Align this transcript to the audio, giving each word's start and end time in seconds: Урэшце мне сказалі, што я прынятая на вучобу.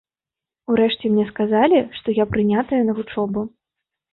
Урэшце 0.75 1.05
мне 1.11 1.25
сказалі, 1.31 1.83
што 1.99 2.17
я 2.23 2.27
прынятая 2.33 2.81
на 2.89 2.93
вучобу. 3.01 3.49